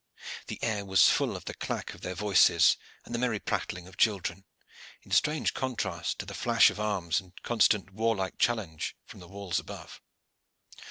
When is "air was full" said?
0.63-1.35